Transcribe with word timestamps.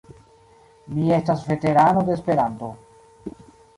Mi 0.95 1.11
estas 1.17 1.45
veterano 1.51 2.05
de 2.09 2.17
Esperanto. 2.21 2.71